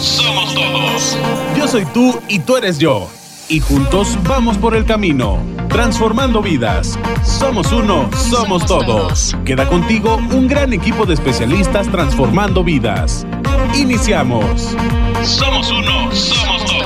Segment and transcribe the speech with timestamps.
[0.00, 1.18] somos todos.
[1.56, 3.08] Yo soy tú y tú eres yo.
[3.48, 5.38] Y juntos vamos por el camino,
[5.68, 6.98] transformando vidas.
[7.24, 9.36] Somos uno, somos todos.
[9.44, 13.26] Queda contigo un gran equipo de especialistas transformando vidas.
[13.74, 14.76] Iniciamos.
[15.24, 16.79] Somos uno, somos todos.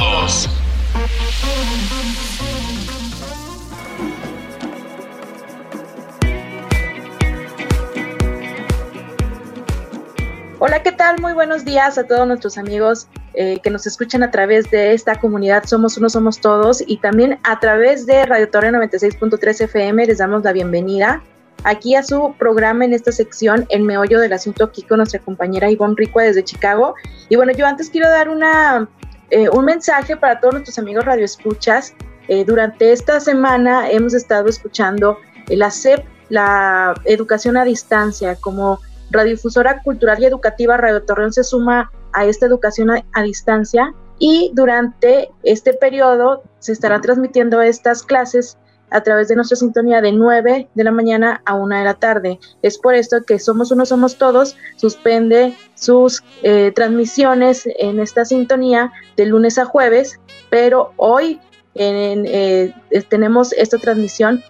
[11.04, 11.20] Tal?
[11.20, 15.20] Muy buenos días a todos nuestros amigos eh, que nos escuchan a través de esta
[15.20, 20.06] comunidad Somos Uno, Somos Todos y también a través de Radio Torre 96.3 FM.
[20.06, 21.22] Les damos la bienvenida
[21.64, 25.70] aquí a su programa en esta sección, El Meollo del Asunto, aquí con nuestra compañera
[25.70, 26.94] Ivonne Rico desde Chicago.
[27.28, 28.88] Y bueno, yo antes quiero dar una,
[29.28, 31.92] eh, un mensaje para todos nuestros amigos radioescuchas.
[32.28, 35.18] Eh, durante esta semana hemos estado escuchando
[35.48, 38.80] la CEP, la educación a distancia, como
[39.14, 45.30] Radiodifusora Cultural y Educativa Radio Torreón se suma a esta educación a, distancia y durante
[45.42, 48.58] este periodo se estarán transmitiendo estas clases
[48.90, 52.38] a través de nuestra sintonía de 9 de la mañana a 1 de la tarde.
[52.62, 58.92] Es por esto que Somos Uno, Somos Todos suspende sus eh, transmisiones en esta sintonía
[59.16, 61.40] de lunes a jueves, pero hoy
[61.74, 62.72] eh,
[63.08, 64.42] tenemos esta transmisión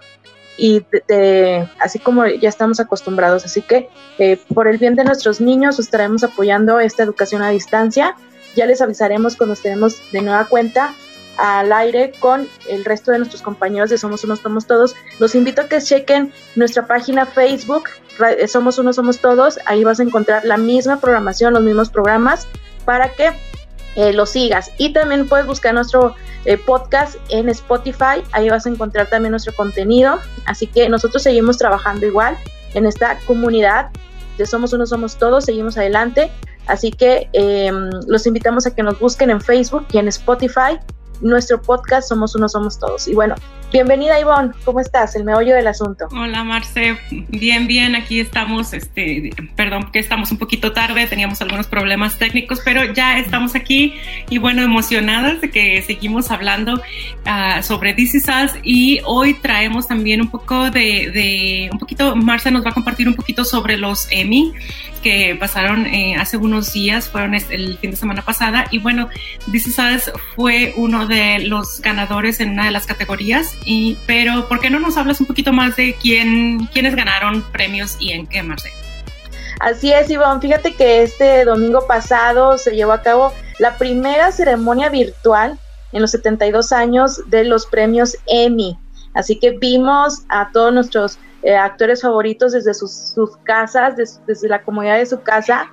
[0.56, 0.84] y
[1.80, 3.44] así como ya estamos acostumbrados.
[3.44, 3.88] Así que
[4.18, 8.16] eh, por el bien de nuestros niños estaremos apoyando esta educación a distancia.
[8.54, 10.94] Ya les avisaremos cuando estemos de nueva cuenta
[11.36, 14.94] al aire con el resto de nuestros compañeros de Somos Unos Somos Todos.
[15.18, 17.84] Los invito a que chequen nuestra página Facebook,
[18.38, 19.58] eh, Somos Unos Somos Todos.
[19.66, 22.46] Ahí vas a encontrar la misma programación, los mismos programas
[22.84, 23.32] para que
[23.96, 24.70] eh, lo sigas.
[24.78, 26.14] Y también puedes buscar nuestro
[26.44, 30.18] eh, podcast en Spotify, ahí vas a encontrar también nuestro contenido.
[30.46, 32.36] Así que nosotros seguimos trabajando igual
[32.74, 33.90] en esta comunidad
[34.38, 36.30] de Somos Uno, Somos Todos, seguimos adelante.
[36.66, 40.78] Así que em, los invitamos a que nos busquen en Facebook y en Spotify.
[41.20, 43.06] Nuestro podcast Somos Uno, Somos Todos.
[43.06, 43.34] Y bueno,
[43.74, 45.16] Bienvenida Ivonne, ¿cómo estás?
[45.16, 46.06] El meollo del asunto.
[46.12, 51.66] Hola Marce, bien, bien, aquí estamos, este, perdón que estamos un poquito tarde, teníamos algunos
[51.66, 53.94] problemas técnicos, pero ya estamos aquí.
[54.30, 58.20] Y bueno, emocionadas de que seguimos hablando uh, sobre DC
[58.62, 63.14] y hoy traemos también un poco de, un poquito, Marce nos va a compartir un
[63.14, 64.52] poquito sobre los Emmy
[65.02, 68.66] que pasaron eh, hace unos días, fueron el fin de semana pasada.
[68.70, 69.10] Y bueno,
[69.48, 74.70] DC fue uno de los ganadores en una de las categorías y, pero, ¿por qué
[74.70, 78.70] no nos hablas un poquito más de quién, quiénes ganaron premios y en qué, Marce?
[79.60, 80.40] Así es, Ivonne.
[80.40, 85.58] Fíjate que este domingo pasado se llevó a cabo la primera ceremonia virtual
[85.92, 88.78] en los 72 años de los premios Emmy.
[89.14, 93.94] Así que vimos a todos nuestros eh, actores favoritos desde sus, sus casas,
[94.26, 95.70] desde la comodidad de su casa,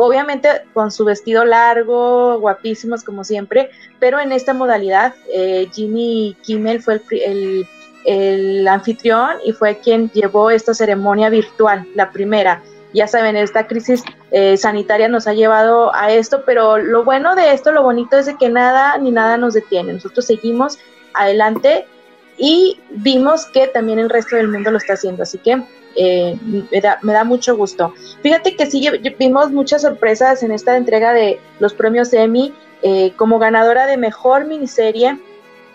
[0.00, 6.80] obviamente con su vestido largo, guapísimos como siempre, pero en esta modalidad eh, Jimmy Kimmel
[6.80, 7.66] fue el,
[8.06, 12.62] el, anfitrión y fue quien llevó esta ceremonia virtual, la primera.
[12.94, 17.52] Ya saben, esta crisis eh, sanitaria nos ha llevado a esto, pero lo bueno de
[17.52, 19.92] esto, lo bonito es de que nada ni nada nos detiene.
[19.92, 20.78] Nosotros seguimos
[21.12, 21.86] adelante
[22.38, 25.24] y vimos que también el resto del mundo lo está haciendo.
[25.24, 25.62] Así que
[25.96, 26.36] eh,
[27.02, 27.94] me, da, mucho gusto.
[28.22, 32.54] Fíjate que sí vimos muchas sorpresas en esta entrega de los premios Emmy.
[32.82, 35.18] Eh, como ganadora de mejor miniserie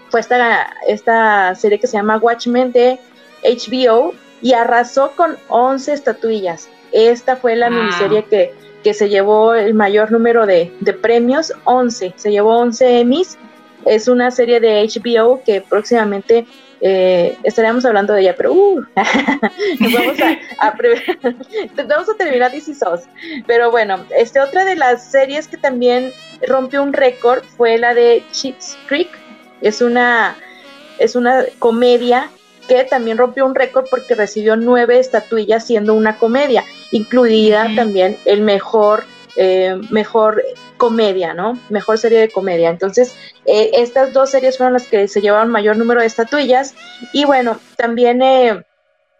[0.09, 2.99] fue esta, esta serie que se llama Watchmen de
[3.43, 6.69] HBO y arrasó con 11 estatuillas.
[6.91, 12.13] Esta fue la miniserie que, que, se llevó el mayor número de, de premios, 11.
[12.15, 13.37] Se llevó 11 Emmys.
[13.85, 16.47] Es una serie de HBO que próximamente
[16.81, 20.75] eh, estaríamos hablando de ella, pero uh, vamos a,
[21.87, 22.73] vamos a terminar DC
[23.47, 26.11] Pero bueno, este, otra de las series que también
[26.47, 29.09] rompió un récord fue la de Cheats Creek.
[29.61, 30.35] Es una,
[30.99, 32.29] es una comedia
[32.67, 38.41] que también rompió un récord porque recibió nueve estatuillas siendo una comedia, incluida también el
[38.41, 39.05] mejor
[39.37, 40.41] eh, mejor
[40.77, 41.59] comedia, ¿no?
[41.69, 42.69] Mejor serie de comedia.
[42.69, 43.15] Entonces,
[43.45, 46.73] eh, estas dos series fueron las que se llevaron mayor número de estatuillas.
[47.11, 48.63] Y bueno, también eh,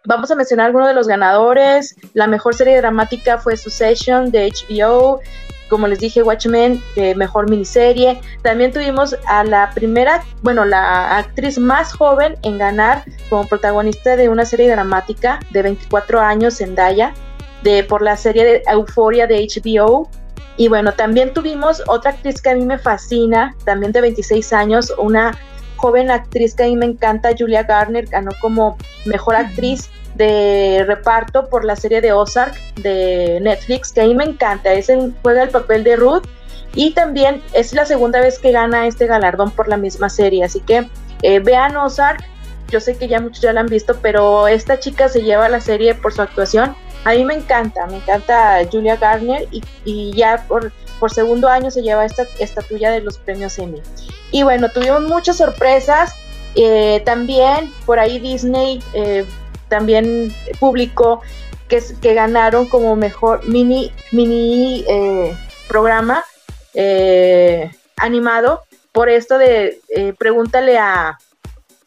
[0.04, 1.96] vamos a mencionar algunos de los ganadores.
[2.14, 5.20] La mejor serie dramática fue Succession de HBO.
[5.68, 6.80] Como les dije, Watchmen,
[7.16, 8.20] mejor miniserie.
[8.42, 14.28] También tuvimos a la primera, bueno, la actriz más joven en ganar como protagonista de
[14.28, 17.12] una serie dramática de 24 años, Zendaya
[17.66, 20.08] de, por la serie de Euforia de HBO.
[20.56, 24.94] Y bueno, también tuvimos otra actriz que a mí me fascina, también de 26 años,
[24.96, 25.36] una
[25.76, 31.50] joven actriz que a mí me encanta, Julia Garner, ganó como mejor actriz de reparto
[31.50, 34.72] por la serie de Ozark de Netflix, que a mí me encanta.
[34.72, 34.90] Es
[35.22, 36.24] juega el papel de Ruth
[36.74, 40.44] Y también es la segunda vez que gana este galardón por la misma serie.
[40.44, 40.88] Así que
[41.22, 42.24] eh, vean Ozark.
[42.68, 45.60] Yo sé que ya muchos ya la han visto, pero esta chica se lleva la
[45.60, 46.74] serie por su actuación.
[47.06, 49.46] A mí me encanta, me encanta Julia Garner
[49.84, 53.80] y, ya por, por, segundo año se lleva esta estatuilla de los premios Emmy.
[54.32, 56.12] Y bueno, tuvimos muchas sorpresas.
[56.56, 59.24] Eh, también por ahí Disney eh,
[59.68, 61.20] también publicó
[61.68, 65.36] que, que, ganaron como mejor mini, mini eh,
[65.68, 66.24] programa
[66.74, 71.20] eh, animado por esto de eh, pregúntale a,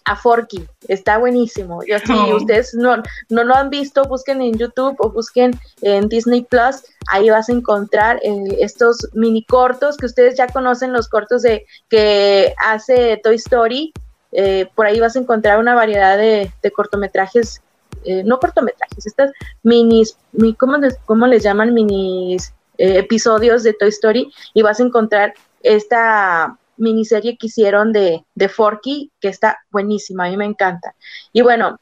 [0.10, 1.82] a Forky, está buenísimo.
[1.84, 2.38] Si oh.
[2.38, 2.98] ustedes no,
[3.30, 5.52] no lo han visto, busquen en YouTube o busquen
[5.84, 10.94] en Disney Plus, ahí vas a encontrar eh, estos mini cortos que ustedes ya conocen,
[10.94, 13.94] los cortos de que hace Toy Story.
[14.32, 17.62] Eh, por ahí vas a encontrar una variedad de, de cortometrajes,
[18.04, 21.74] eh, no cortometrajes, estas minis, mi, ¿cómo, les, ¿cómo les llaman?
[21.74, 22.52] Minis
[22.82, 29.12] episodios de Toy Story y vas a encontrar esta miniserie que hicieron de, de Forky,
[29.20, 30.96] que está buenísima, a mí me encanta.
[31.31, 31.80] Y bueno,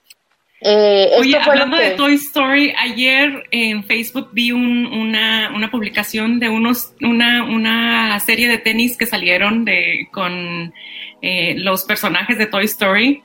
[0.59, 1.83] eh, Oye, hablando que...
[1.83, 8.19] de Toy Story, ayer en Facebook vi un, una, una, publicación de unos, una, una,
[8.19, 10.73] serie de tenis que salieron de, con
[11.21, 13.23] eh, los personajes de Toy Story.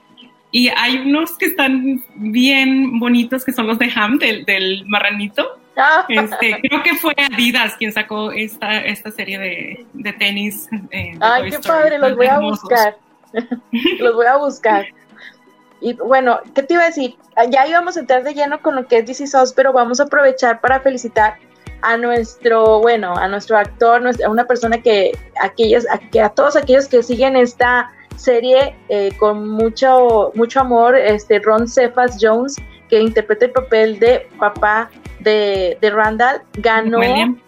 [0.51, 5.59] Y hay unos que están bien bonitos, que son los de Ham, del, del marranito.
[5.77, 6.05] Ah.
[6.09, 10.69] Este, creo que fue Adidas quien sacó esta, esta serie de, de tenis.
[10.91, 11.81] Eh, de Ay, Toy qué Story.
[11.81, 12.97] padre, los voy a buscar.
[13.99, 14.87] los voy a buscar.
[15.81, 17.17] Y bueno, ¿qué te iba a decir?
[17.51, 20.05] Ya íbamos a entrar de lleno con lo que es DC SOS, pero vamos a
[20.05, 21.37] aprovechar para felicitar
[21.81, 25.11] a nuestro, bueno, a nuestro actor, a una persona que
[25.41, 30.97] aquellos, a, que a todos aquellos que siguen esta serie eh, con mucho, mucho amor,
[30.97, 32.57] este Ron Cephas Jones,
[32.93, 34.91] que interpreta el papel de papá
[35.21, 37.41] de, de Randall, ganó, William.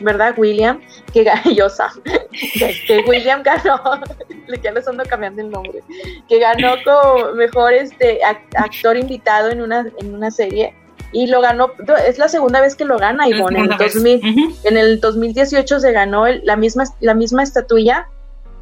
[0.00, 0.34] ¿verdad?
[0.36, 0.80] William,
[1.12, 1.24] que
[1.54, 1.68] yo
[2.88, 3.80] que William ganó,
[4.60, 5.84] ya les ando cambiando el nombre,
[6.28, 10.74] que ganó como mejor este actor invitado en una, en una serie
[11.12, 11.70] y lo ganó,
[12.04, 14.56] es la segunda vez que lo gana Ivonne, en el, 2000, uh -huh.
[14.64, 18.08] en el 2018 se ganó el, la, misma, la misma estatuilla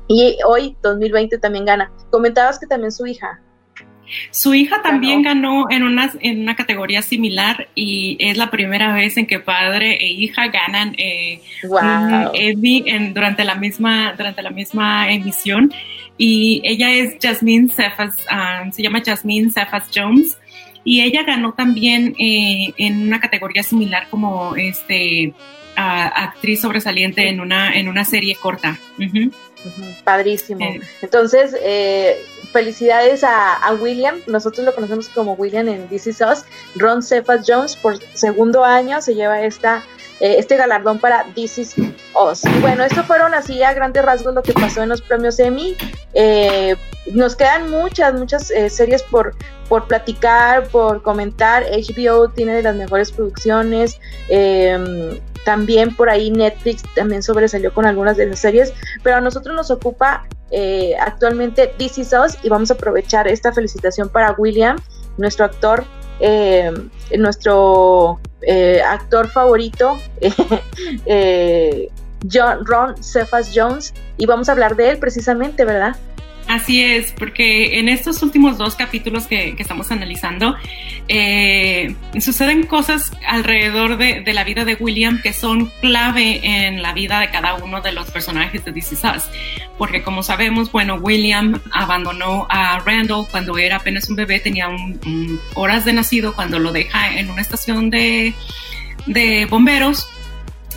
[0.06, 1.90] y hoy 2020 también gana.
[2.10, 3.40] Comentabas que también su hija,
[4.30, 8.92] su hija también ganó, ganó en, una, en una categoría similar y es la primera
[8.92, 11.78] vez en que padre e hija ganan eh, wow.
[11.80, 15.72] un Emmy en, durante, la misma, durante la misma emisión.
[16.18, 20.38] Y ella es Jasmine Cephas, um, se llama Jasmine Cephas Jones.
[20.84, 25.34] Y ella ganó también eh, en una categoría similar como este,
[25.76, 28.78] uh, actriz sobresaliente en una, en una serie corta.
[28.98, 29.32] Uh -huh.
[30.04, 30.60] Padrísimo.
[30.60, 30.80] Eh.
[31.02, 32.24] Entonces, eh,
[32.56, 34.16] felicidades a, a, William.
[34.26, 36.44] Nosotros lo conocemos como William en This Is Us.
[36.76, 39.82] Ron Cephas Jones, por segundo año, se lleva esta,
[40.20, 42.44] eh, este galardón para This Is Us.
[42.44, 45.76] Y bueno, esto fueron así a grandes rasgos lo que pasó en los premios Emmy.
[46.14, 46.76] Eh,
[47.12, 49.34] nos quedan muchas, muchas eh, series por,
[49.68, 51.64] por platicar, por comentar.
[51.64, 54.00] HBO tiene de las mejores producciones.
[55.46, 58.72] Eh, también por ahí Netflix también sobresalió con algunas de esas series,
[59.02, 63.52] pero a nosotros nos ocupa eh, actualmente This Is Us y vamos a aprovechar esta
[63.52, 64.76] felicitación para William,
[65.18, 65.84] nuestro actor,
[66.20, 66.72] eh,
[67.16, 69.98] nuestro eh, actor favorito,
[72.32, 75.96] John, Ron Cephas Jones, y vamos a hablar de él precisamente, ¿verdad?
[76.48, 80.54] Así es, porque en estos últimos dos capítulos que, estamos analizando,
[81.08, 87.18] eh, suceden cosas alrededor de, la vida de William que son clave en la vida
[87.18, 89.24] de cada uno de los personajes de This Is Us.
[89.76, 94.68] Porque como sabemos, bueno, William abandonó a Randall cuando era apenas un bebé, tenía
[95.54, 98.34] horas de nacido, cuando lo deja en una estación de,
[99.06, 100.08] de bomberos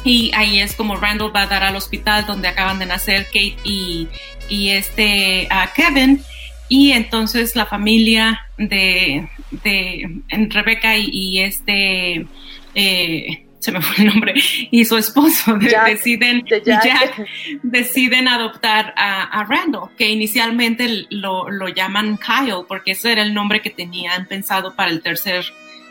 [0.04, 3.58] y ahí es como Randall va a dar al hospital donde acaban de nacer Kate
[3.64, 4.08] y,
[4.50, 6.22] y este uh, Kevin.
[6.68, 9.28] Y entonces la familia de,
[9.64, 12.28] de Rebeca y, y este,
[12.76, 14.34] eh, se me fue el nombre,
[14.72, 16.84] y su esposo Jack, deciden, de Jack.
[16.84, 17.28] Jack.
[17.64, 23.34] deciden adoptar a, a, Randall, que inicialmente lo, lo, llaman Kyle, porque ese era el
[23.34, 25.46] nombre que tenían pensado para el tercer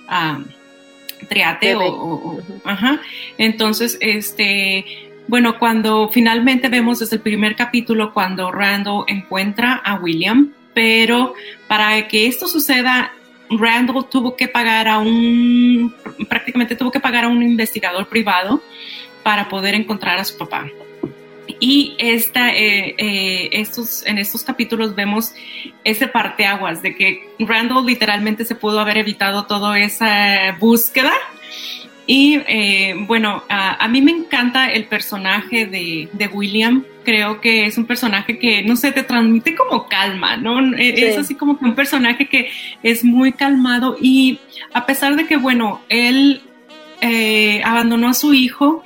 [0.08, 0.44] um,
[1.28, 3.00] triate o, o, o, ajá.
[3.36, 10.52] Entonces, este, bueno, cuando finalmente vemos desde el primer capítulo cuando Randall encuentra a William,
[10.72, 11.34] pero
[11.68, 13.12] para que esto suceda,
[13.50, 15.94] Randall tuvo que pagar a un,
[16.28, 18.62] prácticamente tuvo que pagar a un investigador privado
[19.22, 20.66] para poder encontrar a su papá.
[21.60, 25.34] Y esta, eh, eh, estos, en estos capítulos vemos
[25.84, 31.12] ese parteaguas de que Randall literalmente se pudo haber evitado toda esa búsqueda
[32.10, 36.82] Y eh, bueno, a, mí me encanta el personaje de, de, William.
[37.04, 40.74] Creo que es un personaje que, no sé, te transmite como calma, ¿no?
[40.74, 42.48] E, es así como que un personaje que
[42.82, 44.40] es muy calmado y
[44.72, 46.40] a pesar de que, bueno, él
[47.02, 48.82] eh, abandonó a su hijo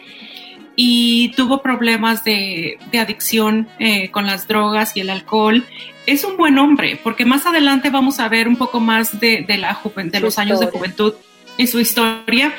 [0.75, 5.65] y tuvo problemas de, de adicción eh, con las drogas y el alcohol,
[6.07, 9.59] es un buen hombre, porque más adelante vamos a ver un poco más de, de
[9.59, 11.15] la de los años de juventud
[11.57, 12.53] y su historia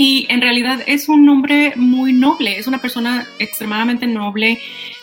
[0.00, 4.58] y en realidad es un hombre muy noble, es una persona extremadamente noble.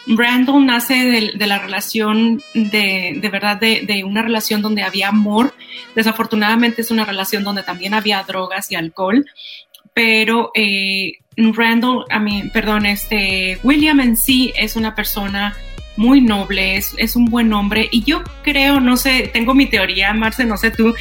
[0.08, 5.54] Randall nace de, la relación de, de verdad, de, de, una relación donde había amor.
[5.94, 9.24] Desafortunadamente es una relación donde también había drogas y alcohol.
[9.94, 15.56] Pero eh, Randall, a mí, perdón, este, William en sí es una persona
[15.96, 17.88] muy noble, es, es, un buen hombre.
[17.92, 20.96] Y yo creo, no sé, tengo mi teoría, Marce, no sé tú,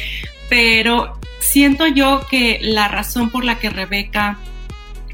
[0.49, 4.37] pero siento yo que la razón por la que Rebeca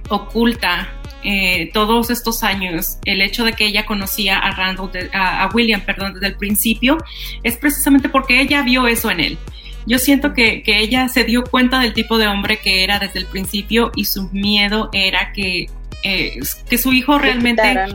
[0.09, 0.89] oculta
[1.25, 6.15] eh, todos estos años el hecho de que ella conocía a Randall, a, William, perdón,
[6.15, 6.97] desde el principio,
[7.43, 9.37] es precisamente porque ella vio eso en él.
[9.85, 13.25] Yo siento que, ella se dio cuenta del tipo de hombre que era desde el
[13.25, 15.69] principio y su miedo era que,
[16.03, 16.39] eh,
[16.69, 17.85] que su hijo realmente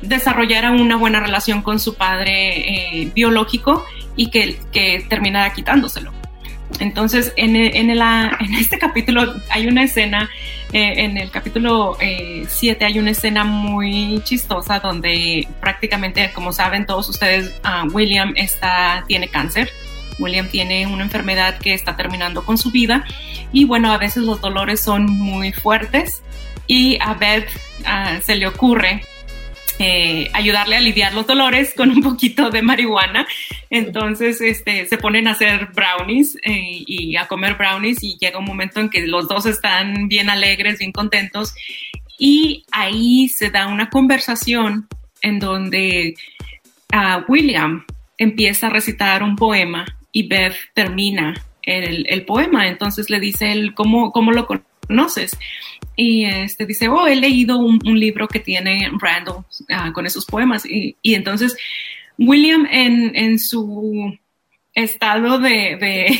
[0.00, 3.84] desarrollara una buena relación con su padre eh, biológico
[4.16, 6.21] y que, que terminara quitándoselo.
[6.80, 10.30] Entonces, en, en, en, este capítulo hay una escena,
[10.72, 16.86] eh, en el capítulo 7 eh, hay una escena muy chistosa donde prácticamente, como saben
[16.86, 19.70] todos ustedes, uh, William está, tiene cáncer.
[20.18, 23.04] William tiene una enfermedad que está terminando con su vida
[23.50, 26.22] y bueno, a veces los dolores son muy fuertes
[26.66, 27.48] y a Beth
[27.80, 29.02] uh, se le ocurre
[29.78, 33.26] eh, ayudarle a aliviar los dolores con un poquito de marihuana.
[33.70, 38.44] Entonces, este, se ponen a hacer brownies eh, y a comer brownies y llega un
[38.44, 41.54] momento en que los dos están bien alegres, bien contentos
[42.18, 44.86] y ahí se da una conversación
[45.22, 46.14] en donde
[46.92, 47.84] uh, William
[48.16, 52.68] empieza a recitar un poema y Beth termina el, el poema.
[52.68, 55.36] Entonces le dice él, ¿cómo, cómo lo conoces?
[55.96, 60.64] Y este dice, oh, he leído un, libro que tiene Randall ah, con esos poemas.
[60.66, 61.56] Y, entonces
[62.18, 64.16] William en, en su
[64.74, 66.18] estado de,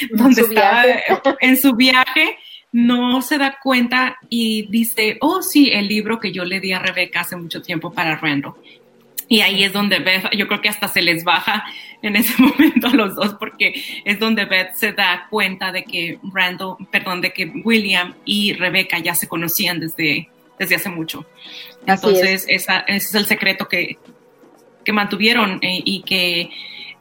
[0.12, 0.84] donde está
[1.40, 2.36] en su viaje
[2.72, 6.78] no se da cuenta y dice, oh sí, el libro que yo le di a
[6.78, 8.54] Rebeca hace mucho tiempo para Randall.
[9.28, 11.64] Y ahí es donde Beth, yo creo que hasta se les baja
[12.02, 13.72] en ese momento a los dos, porque
[14.04, 18.98] es donde Beth se da cuenta de que Randall, perdón, de que William y Rebecca
[18.98, 20.28] ya se conocían desde,
[20.58, 21.24] desde hace mucho.
[21.86, 23.98] Entonces, ese es el secreto que,
[24.84, 26.50] que mantuvieron eh, y que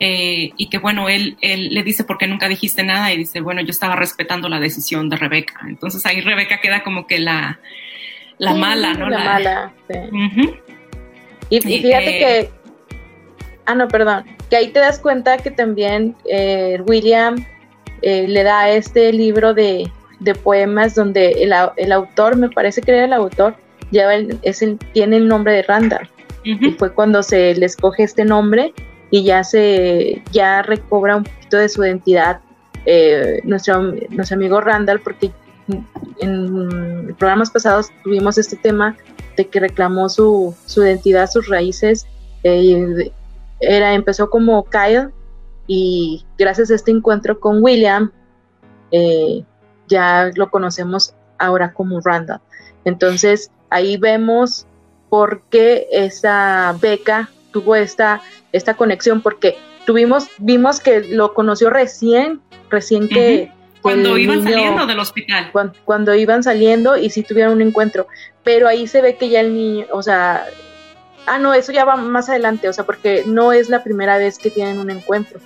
[0.04, 3.14] eh, y que bueno, él, él le dice, ¿por qué nunca dijiste nada?
[3.14, 5.62] Y dice, bueno, yo estaba respetando la decisión de Rebeca.
[5.68, 7.60] Entonces ahí Rebeca queda como que la,
[8.40, 9.08] la mala, ¿no?
[9.08, 10.56] La, mala, sí.
[11.52, 12.50] Y, fíjate que,
[13.68, 17.44] ah, no, perdón, que ahí te das cuenta que también eh, William
[18.02, 19.90] eh, le da este libro de,
[20.44, 23.56] poemas donde el, autor, me parece que era el autor,
[23.92, 26.08] lleva es el, tiene el nombre de Randall.
[26.44, 28.74] Y fue cuando se le escoge este nombre
[29.10, 32.42] y ya se ya recobra un poquito de su identidad
[32.86, 35.32] eh, nuestro, nuestro amigo Randall, porque
[36.20, 38.98] en programas pasados tuvimos este tema
[39.38, 42.06] de que reclamó su, su identidad, sus raíces.
[42.44, 43.12] Eh,
[43.62, 45.10] era, empezó como Kyle
[45.68, 48.12] y gracias a este encuentro con William,
[48.92, 49.44] eh,
[49.88, 52.42] ya lo conocemos ahora como Randall.
[52.84, 54.66] Entonces ahí vemos
[55.10, 62.42] por qué esa beca tuvo esta, esta conexión, porque tuvimos, vimos que lo conoció recién,
[62.70, 63.52] recién que,
[63.82, 65.52] cuando iban saliendo del hospital.
[65.86, 68.08] Cuando, iban saliendo y si tuvieron un encuentro.
[68.44, 70.46] Pero ahí se ve que ya el niño, o sea,
[71.26, 74.38] ah, no, eso ya va más adelante, o sea, porque no es la primera vez
[74.38, 75.40] que tienen un encuentro.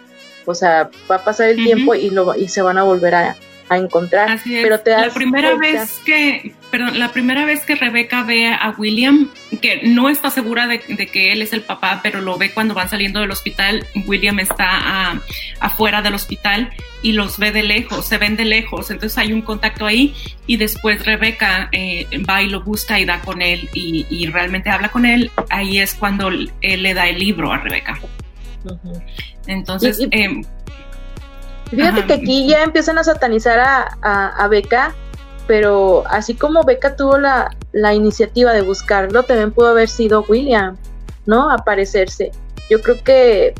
[0.45, 3.35] O sea, va a pasar el tiempo y, lo, y se van a volver a,
[3.69, 4.39] a encontrar.
[4.43, 9.29] Pero te la primera vez que, perdón, la primera vez que Rebeca ve a William,
[9.61, 12.89] que no está segura de, que él es el papá, pero lo ve cuando van
[12.89, 13.85] saliendo del hospital.
[14.05, 15.19] William está
[15.59, 18.91] afuera del hospital y los ve de lejos, se ven de lejos.
[18.91, 20.13] Entonces hay un contacto ahí
[20.45, 24.89] y después Rebeca eh, va y lo busca y da con él y, realmente habla
[24.89, 25.31] con él.
[25.49, 27.99] Ahí es cuando él le da el libro a Rebeca.
[29.47, 30.43] Entonces, em,
[31.69, 34.93] Fíjate que aquí ya empiezan a satanizar a, a, Beca,
[35.47, 37.49] pero así como Beca tuvo la,
[37.93, 40.77] iniciativa de buscarlo, también pudo haber sido William,
[41.25, 41.49] ¿no?
[41.51, 42.31] Aparecerse.
[42.69, 43.53] Yo creo que,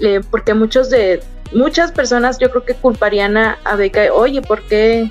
[0.00, 1.22] eh, porque muchos de,
[1.52, 5.10] muchas personas yo creo que culparían a, a Beca, oye, ¿por qué,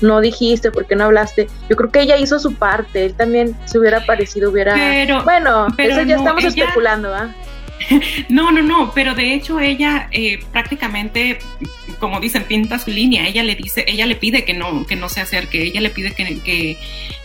[0.00, 1.48] no dijiste, por qué no hablaste.
[1.68, 4.74] Yo creo que ella hizo su parte, él también se hubiera parecido, hubiera...
[4.74, 7.34] Pero, bueno, pero eso ya no, estamos ella- especulando, ¿ah?
[8.28, 11.38] No, no, no, pero de hecho ella eh, prácticamente,
[11.98, 13.26] como dicen, pinta su línea.
[13.26, 16.12] Ella le dice, ella le pide que no, que no se acerque, ella le pide
[16.12, 16.78] que, que,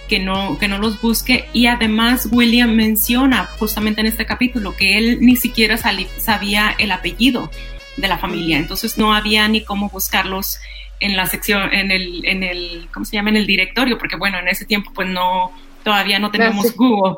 [0.08, 1.46] que no, que no los busque.
[1.54, 7.50] Y además William menciona justamente en este capítulo que él ni siquiera sabía el apellido
[7.98, 10.60] de la familia, entonces no había ni cómo buscarlos
[11.00, 13.30] en la sección, en el, en el, ¿cómo se llama?
[13.30, 15.52] En el directorio, porque bueno, en ese tiempo pues no,
[15.84, 16.76] todavía no teníamos.
[16.76, 17.18] Google.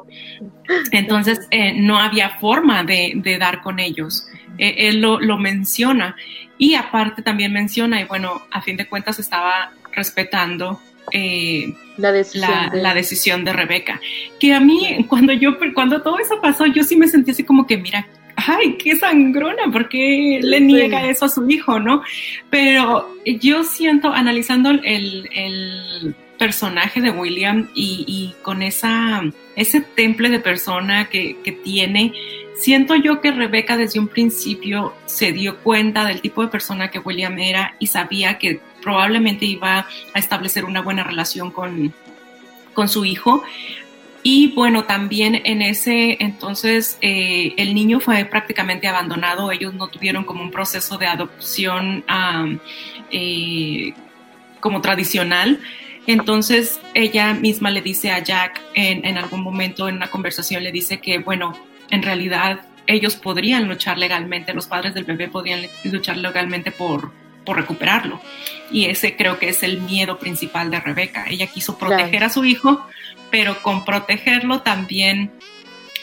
[0.91, 4.27] Entonces eh, no había forma de, de dar con ellos.
[4.57, 6.15] Eh, él lo, lo menciona
[6.57, 10.79] y aparte también menciona, y bueno, a fin de cuentas estaba respetando
[11.11, 12.49] eh, La decisión.
[12.49, 13.99] la, de- la decisión de Rebeca.
[14.39, 17.67] Que a mí, cuando yo, cuando todo eso pasó, yo sí me sentí así como
[17.67, 18.07] que, mira,
[18.37, 20.63] ay, qué sangrona, porque le Sí.
[20.63, 22.01] niega eso a su hijo, ¿no?
[22.49, 29.23] Pero yo siento, analizando el, el personaje de William y, con esa,
[29.55, 32.13] ese temple de persona que, que tiene,
[32.55, 36.99] siento yo que Rebeca desde un principio se dio cuenta del tipo de persona que
[36.99, 41.91] William era y sabía que probablemente iba a establecer una buena relación con,
[42.75, 43.41] con su hijo.
[44.21, 50.25] Y bueno, también en ese entonces eh, el niño fue prácticamente abandonado, ellos no tuvieron
[50.25, 52.03] como un proceso de adopción
[53.09, 53.93] eh,
[54.59, 55.59] como tradicional.
[56.07, 60.71] Entonces ella misma le dice a Jack en, en algún momento en una conversación, le
[60.71, 61.53] dice que bueno,
[61.89, 67.11] en realidad ellos podrían luchar legalmente, los padres del bebé podrían luchar legalmente por,
[67.43, 68.21] por recuperarlo.
[68.71, 71.25] Y ese creo que es el miedo principal de Rebeca.
[71.27, 72.25] Ella quiso proteger Claro.
[72.27, 72.85] a su hijo,
[73.31, 75.31] pero con protegerlo también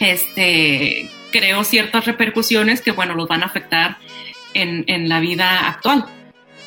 [0.00, 3.98] este, creó ciertas repercusiones que, bueno, los van a afectar
[4.54, 6.06] en, en la vida actual.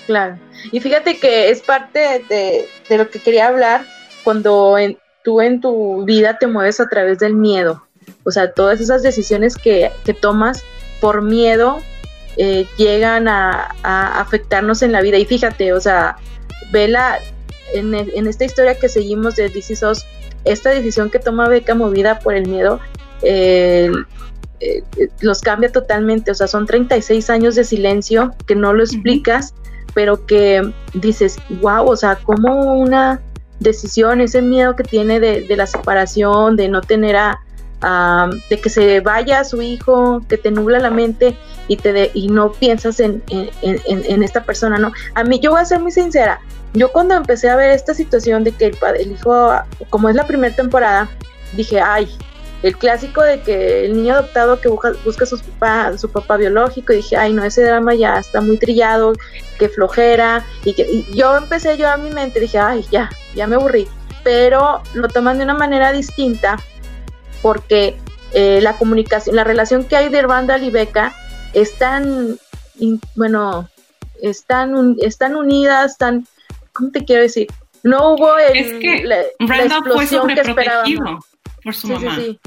[0.06, 0.38] Claro.
[0.72, 3.86] Y fíjate que es parte de, de lo que quería hablar
[4.24, 7.84] cuando en- tú en tu vida te mueves a través del miedo.
[8.24, 10.64] O sea, todas esas decisiones que, que tomas
[11.02, 11.78] por miedo
[12.38, 15.18] eh, llegan a, a afectarnos en la vida.
[15.18, 16.18] Y fíjate, o sea,
[16.72, 17.20] vela
[17.74, 20.06] en, e- en esta historia que seguimos de DC SOS,
[20.44, 22.80] esta decisión que toma Beca movida por el miedo,
[23.24, 23.90] eh,
[24.60, 26.32] eh, eh, los cambia totalmente.
[26.32, 29.54] O sea, son 36 años de silencio que no lo explicas,
[29.96, 30.62] pero que
[30.94, 33.20] dices, wow, o sea, como una
[33.60, 37.40] decisión, ese miedo que tiene de, de la separación, de no tener a,
[37.82, 41.36] a- de que se vaya su hijo, que te nubla la mente
[41.70, 44.92] y te de- y no piensas en, en- en- esta persona, ¿no?
[45.16, 46.40] A mí, yo voy a ser muy sincera,
[46.74, 49.54] yo cuando empecé a ver esta situación de que el, el hijo,
[49.90, 51.08] como es la primera temporada,
[51.56, 52.10] dije, ay,
[52.66, 56.36] el clásico de que el niño adoptado que busca, busca a su papá, su papá
[56.38, 59.14] biológico, y dije, ay, no, ese drama ya está muy trillado,
[59.60, 63.46] que flojera, y que y yo empecé yo a mi mente, dije, ay, ya, ya
[63.46, 63.88] me aburrí,
[64.24, 66.58] pero lo toman de una manera distinta,
[67.44, 67.98] porque
[68.34, 71.14] eh, la comunicación, la relación que hay de Randall y Becca
[71.54, 72.38] es tan,
[72.80, 73.70] in- bueno,
[74.22, 76.26] están, están unidas, están,
[76.74, 77.48] ¿cómo te quiero decir?
[77.84, 81.26] No hubo el, Es que la, la Randall fue explosión que esperábamos.
[81.64, 82.16] por su Sí, mamá.
[82.16, 82.40] sí, sí.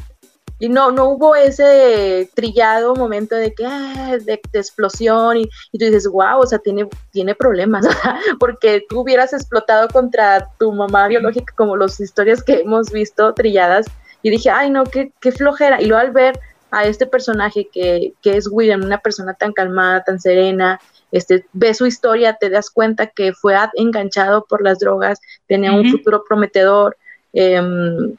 [0.59, 5.79] Y no, no hubo ese trillado momento de que ah, de, de explosión y, y
[5.79, 7.87] tú dices, wow, o sea, tiene, tiene problemas,
[8.40, 13.87] porque tú hubieras explotado contra tu mamá biológica como las historias que hemos visto trilladas
[14.23, 15.81] y dije, ay no, qué, qué flojera.
[15.81, 16.40] Y luego al ver
[16.71, 20.81] a este personaje que, que es William, una persona tan calmada, tan serena,
[21.12, 25.90] este, ves su historia, te das cuenta que fue enganchado por las drogas, tenía un
[25.90, 26.97] futuro prometedor.
[27.33, 28.16] em,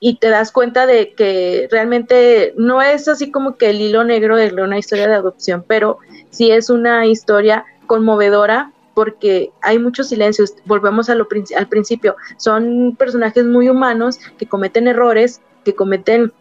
[0.00, 4.36] y te das cuenta de que realmente no es así como que el hilo negro
[4.36, 5.98] de una historia de adopción, pero
[6.30, 10.54] sí es una historia conmovedora porque hay muchos silencios.
[10.64, 12.16] Volvemos a lo al principio.
[12.38, 16.32] Son personajes muy humanos que cometen errores, que cometen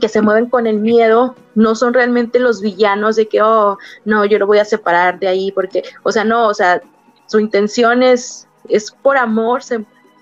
[0.00, 4.24] que se mueven con el miedo, no son realmente los villanos de que, oh, no,
[4.24, 6.82] yo lo voy a separar de ahí, porque, o sea, no, o sea,
[7.26, 9.62] su intención es, es por amor,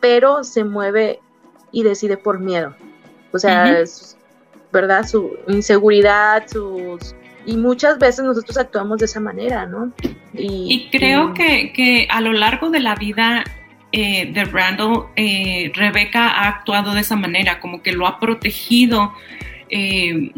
[0.00, 1.20] pero se mueve
[1.72, 2.76] y decide por miedo.
[3.32, 4.16] O sea, es,
[4.72, 5.06] ¿verdad?
[5.06, 7.14] Su inseguridad, sus...
[7.44, 9.90] Y muchas veces nosotros actuamos de esa manera, ¿no?
[10.32, 13.42] Y creo y- que, que a lo largo de la vida
[13.90, 19.12] eh, de Randall, eh, Rebeca ha actuado de esa manera, como que lo ha protegido
[19.70, 20.30] eh,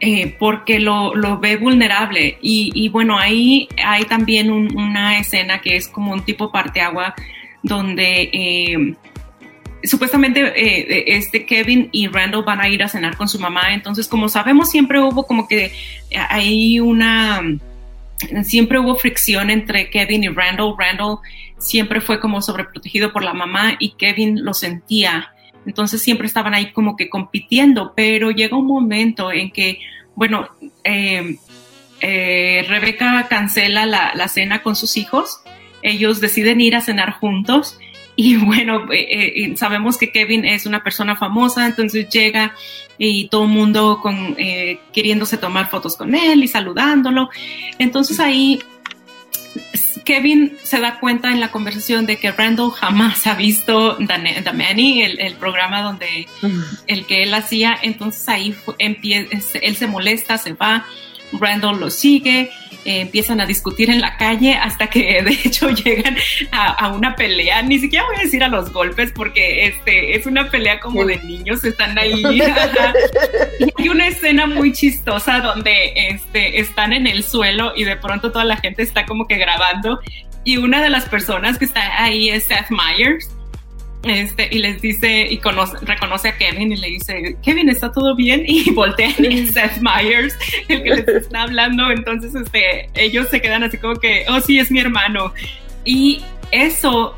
[0.00, 2.38] eh, porque lo, lo ve vulnerable.
[2.40, 7.14] Y, y bueno, ahí hay también un- una escena que es como un tipo parteagua
[7.62, 8.30] donde...
[8.32, 8.94] eh,
[9.84, 14.08] Supuestamente eh, este Kevin y Randall van a ir a cenar con su mamá, entonces
[14.08, 15.72] como sabemos siempre hubo como que
[16.28, 17.42] hay una
[18.44, 20.74] siempre hubo fricción entre Kevin y Randall.
[20.78, 21.18] Randall
[21.58, 25.32] siempre fue como sobreprotegido por la mamá y Kevin lo sentía.
[25.66, 29.80] Entonces siempre estaban ahí como que compitiendo, pero llega un momento en que,
[30.14, 30.48] bueno,
[30.84, 31.36] eh,
[32.00, 35.40] eh, Rebeca cancela la, cena con sus hijos,
[35.82, 37.78] ellos deciden ir a cenar juntos
[38.18, 42.54] y bueno, eh, sabemos que Kevin es una persona famosa, entonces llega
[42.98, 44.36] y todo el mundo con,
[44.92, 47.28] queriéndose tomar fotos con él y saludándolo.
[47.78, 48.58] Entonces ahí
[50.06, 55.02] Kevin se da cuenta en la conversación de que Randall jamás ha visto The Manny,
[55.02, 56.28] el, programa donde
[56.86, 57.76] el que él hacía.
[57.82, 60.86] Entonces ahí empieza, él se molesta, se va.
[61.32, 62.50] Randall lo sigue
[62.86, 66.16] eh, empiezan a discutir en la calle hasta que de hecho llegan
[66.52, 70.48] a, una pelea, ni siquiera voy a decir a los golpes porque este es una
[70.50, 72.22] pelea como de niños, están ahí.
[72.22, 72.40] y
[73.78, 78.44] hay una escena muy chistosa donde este, están en el suelo y de pronto toda
[78.44, 80.00] la gente está como que grabando
[80.44, 83.35] y una de las personas que está ahí es Seth Meyers
[84.10, 85.40] este, y les dice, y
[85.82, 88.44] reconoce a Kevin y le dice, Kevin, ¿está todo bien?
[88.46, 90.34] Y voltean y es Seth Meyers,
[90.68, 91.90] el que les está hablando.
[91.90, 95.32] Entonces, este, ellos se quedan así como que, oh, sí, es mi hermano.
[95.84, 97.14] Y eso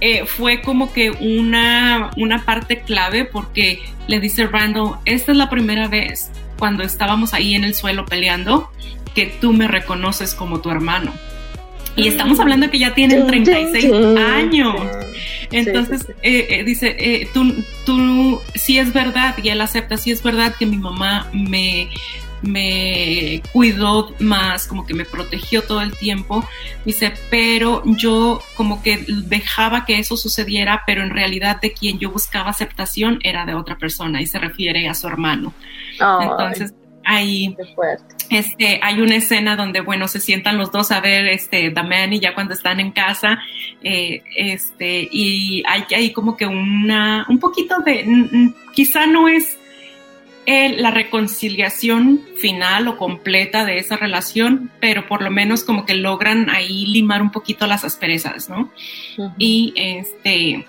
[0.00, 5.50] eh, fue como que una, una parte clave porque le dice Randall, esta es la
[5.50, 8.70] primera vez cuando estábamos ahí en el suelo peleando
[9.14, 11.12] que tú me reconoces como tu hermano.
[11.98, 14.74] Y estamos hablando que ya tienen 36 años.
[15.50, 20.22] Entonces eh, eh, dice, eh, tú, tú, sí es verdad, y él acepta, sí es
[20.22, 21.88] verdad que mi mamá me,
[22.42, 26.46] me cuidó más, como que me protegió todo el tiempo.
[26.84, 32.10] Dice, pero yo como que dejaba que eso sucediera, pero en realidad de quien yo
[32.10, 35.52] buscaba aceptación era de otra persona y se refiere a su hermano.
[35.98, 36.74] Entonces,
[37.08, 37.56] ahí
[38.28, 41.72] este, hay una escena donde, bueno, se sientan los dos a ver este,
[42.10, 43.40] y ya cuando están en casa,
[43.82, 49.56] eh, este, y hay como que una, un poquito de, quizá no es
[50.46, 56.48] la reconciliación final o completa de esa relación, pero por lo menos como que logran
[56.48, 58.70] ahí limar un poquito las asperezas, ¿no?
[59.36, 60.64] Y este,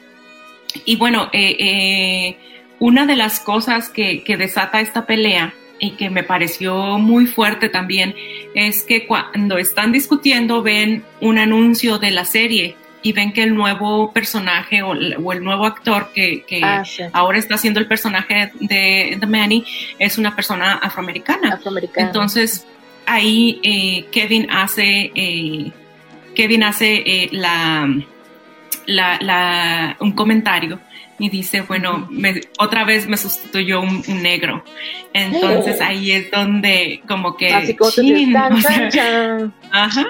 [0.86, 2.38] y bueno, eh, eh,
[2.80, 7.70] una de las cosas que, que desata esta pelea y que me pareció muy fuerte
[7.70, 8.16] también
[8.54, 13.56] es que cuando están discutiendo ven un anuncio de la serie y ven que el
[13.56, 19.26] nuevo personaje o, el nuevo actor que, ah, ahora está haciendo el personaje de The
[19.26, 19.66] Manny
[19.98, 21.60] es una persona afroamericana.
[21.96, 22.68] Entonces
[23.06, 25.72] ahí eh, Kevin hace eh,
[26.36, 27.90] Kevin hace eh, la,
[28.86, 30.80] la, un comentario
[31.20, 32.10] y dice, bueno,
[32.58, 34.64] otra vez me sustituyó un, negro.
[35.14, 37.54] Entonces ahí es donde como que...
[37.54, 37.92] Así como
[39.72, 40.08] ajá.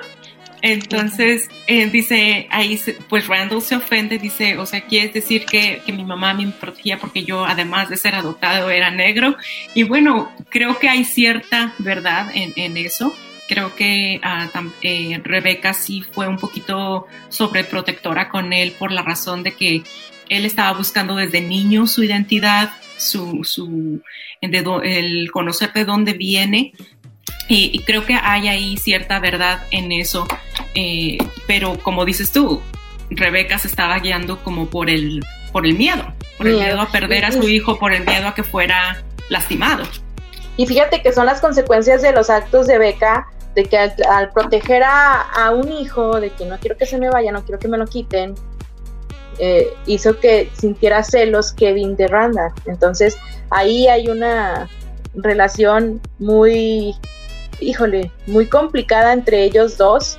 [0.61, 5.93] Entonces eh, dice, ahí pues Randall se ofende, dice, o sea, quiere decir que, que,
[5.93, 9.35] mi mamá me protegía porque yo además de ser adoptado era negro.
[9.73, 13.13] Y bueno, creo que hay cierta verdad en, en eso.
[13.47, 19.41] Creo que uh, eh, Rebeca sí fue un poquito sobreprotectora con él por la razón
[19.41, 19.81] de que
[20.29, 24.01] él estaba buscando desde niño su identidad, su, su,
[24.41, 26.73] el conocer de dónde viene.
[27.47, 30.27] Y, creo que hay ahí cierta verdad en eso.
[30.75, 32.61] Eh, pero como dices tú,
[33.09, 37.25] Rebeca se estaba guiando como por el, por el miedo, por el miedo a perder
[37.25, 39.83] a su hijo, por el miedo a que fuera lastimado.
[40.57, 44.83] Y fíjate que son las consecuencias de los actos de Beca, de que al, proteger
[44.83, 47.67] a, a, un hijo, de que no quiero que se me vaya, no quiero que
[47.67, 48.35] me lo quiten,
[49.39, 52.53] eh, hizo que sintiera celos Kevin de Randa.
[52.65, 53.17] Entonces
[53.49, 54.69] ahí hay una
[55.15, 56.95] relación muy,
[57.59, 60.17] híjole, muy complicada entre ellos dos,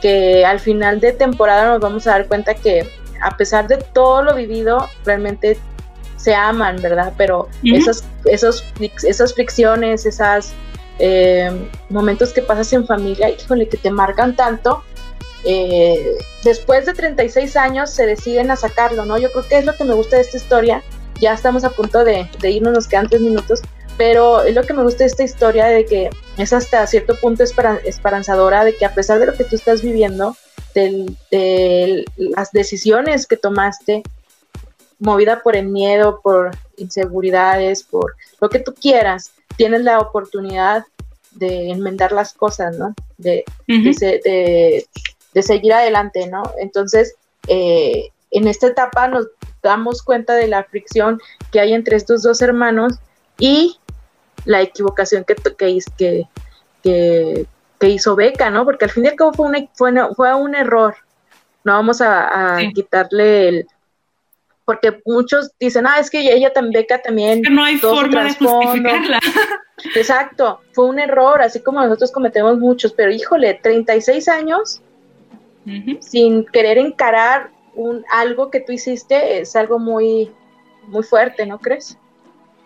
[0.00, 2.88] que al final de temporada nos vamos a dar cuenta que
[3.22, 5.58] a pesar de todo lo vivido, realmente
[6.16, 7.12] se aman, ¿verdad?
[7.16, 10.52] Pero esos, esos, esas fricciones, esos
[10.98, 11.50] eh,
[11.88, 14.82] momentos que pasas en familia, híjole, que te marcan tanto,
[15.44, 19.18] eh, después de 36 años se deciden a sacarlo, ¿no?
[19.18, 20.82] Yo creo que es lo que me gusta de esta historia.
[21.20, 23.60] Ya estamos a punto de, irnos, nos quedan tres minutos,
[23.96, 27.44] pero es lo que me gusta de esta historia de que es hasta cierto punto
[27.44, 30.36] esperanzadora de que a pesar de lo que tú estás viviendo,
[30.74, 34.02] de las decisiones que tomaste,
[34.98, 40.84] movida por el miedo, por inseguridades, por lo que tú quieras, tienes la oportunidad
[41.32, 42.94] de enmendar las cosas, ¿no?
[43.18, 44.86] De, de, de
[45.40, 46.42] seguir adelante, ¿no?
[46.58, 47.14] Entonces,
[47.48, 49.28] eh, en esta etapa nos
[49.62, 52.98] damos cuenta de la fricción que hay entre estos dos hermanos
[53.38, 53.78] y
[54.44, 56.26] la equivocación que, que,
[56.82, 57.46] que,
[57.78, 58.64] que hizo Beca, ¿no?
[58.64, 60.94] Porque al fin y al cabo fue, fue, un error
[61.64, 63.66] no vamos a, quitarle el...
[64.64, 67.42] Porque muchos dicen, ah, es que ella también, Beca también...
[67.50, 69.20] no hay forma de justificarla.
[69.96, 74.80] Exacto, fue un error, así como nosotros cometemos muchos, pero híjole, 36 años
[76.00, 80.30] sin querer encarar un, algo que tú hiciste es algo muy,
[80.88, 81.98] muy fuerte, ¿no crees?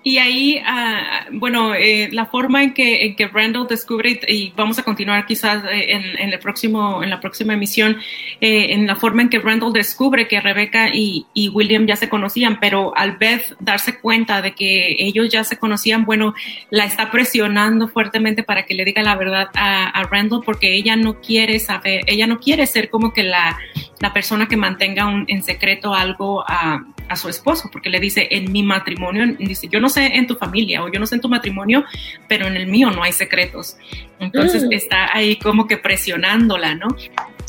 [0.06, 5.26] Y ahí, ah, bueno, eh, la forma en que, Randall descubre, y vamos a continuar
[5.26, 7.96] quizás eh, en, el próximo, en la próxima emisión,
[8.40, 12.60] eh, en la forma en que Randall descubre que Rebecca y, William ya se conocían,
[12.60, 16.34] pero al Beth darse cuenta de que ellos ya se conocían, bueno,
[16.70, 21.20] la está presionando fuertemente para que le diga la verdad a, Randall porque ella no
[21.20, 23.58] quiere saber, ella no quiere ser como que la,
[23.98, 28.28] la persona que mantenga un, en secreto algo a, a su esposo, porque le dice,
[28.30, 31.28] en mi matrimonio, dice, yo no en tu familia o yo no sé en tu
[31.28, 31.84] matrimonio,
[32.28, 33.76] pero en el mío no hay secretos.
[34.18, 34.72] Entonces mm.
[34.72, 36.88] está ahí como que presionándola, ¿no?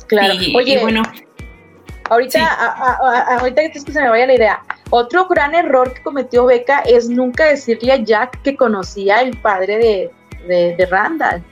[0.08, 0.36] Claro.
[0.56, 1.04] Oye, bueno.
[2.10, 2.46] Ahorita,
[3.40, 7.46] ahorita que se me vaya la idea, otro gran error que cometió Beca es nunca
[7.46, 10.12] decirle a Jack que conocía el padre
[10.48, 11.44] de, de, Randall.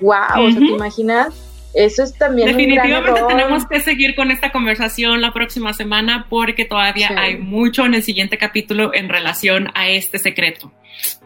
[0.00, 1.45] Wow, ¿te imaginas?
[1.76, 6.26] Eso es también Definitivamente un gran tenemos que seguir con esta conversación la próxima semana
[6.30, 10.72] porque todavía hay mucho en el siguiente capítulo en relación a este secreto.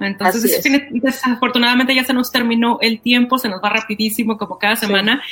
[0.01, 0.61] Entonces,
[0.91, 5.23] desafortunadamente ya se nos terminó el tiempo, se nos va rapidísimo como cada semana,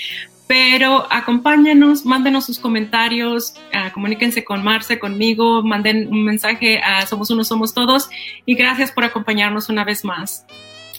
[0.47, 7.31] pero acompáñanos, mándenos sus comentarios, uh, comuníquense con Marce, conmigo, manden un mensaje a Somos
[7.31, 8.09] Uno, Somos Todos
[8.47, 10.47] y gracias por acompañarnos una vez más.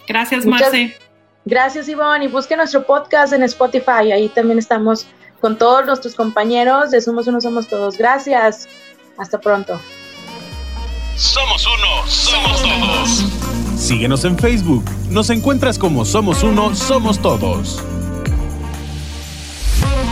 [0.06, 0.98] Gracias, Marce.
[1.46, 2.26] Gracias, Ivonne.
[2.26, 4.12] Y busque nuestro podcast en Spotify.
[4.12, 5.08] Ahí también estamos
[5.40, 7.98] con todos nuestros compañeros de Somos Uno, Somos Todos.
[7.98, 8.68] Gracias.
[9.18, 9.80] Hasta pronto.
[11.16, 13.26] Somos Uno, Somos Todos.
[13.78, 14.84] Síguenos en Facebook.
[15.10, 17.84] Nos encuentras como Somos Uno, Somos Todos.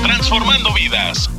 [0.03, 1.29] Transformando vidas.